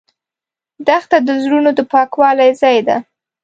دښته 0.87 1.17
د 1.27 1.29
زړونو 1.43 1.69
د 1.77 1.79
پاکوالي 1.91 2.49
ځای 2.61 2.77
ده. 2.87 2.97